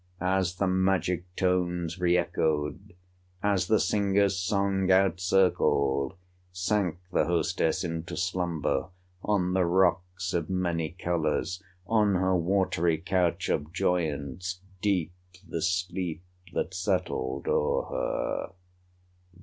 [0.19, 2.93] As the magic tones re echoed,
[3.43, 6.15] As the singer's song out circled,
[6.51, 8.87] Sank the hostess into slumber,
[9.21, 15.13] On the rocks of many colors, On her watery couch of joyance, Deep
[15.47, 18.53] the sleep that settled o'er her.